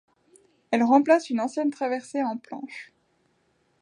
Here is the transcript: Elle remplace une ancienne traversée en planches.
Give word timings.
Elle 0.71 0.81
remplace 0.81 1.29
une 1.29 1.39
ancienne 1.41 1.69
traversée 1.69 2.23
en 2.23 2.35
planches. 2.35 2.91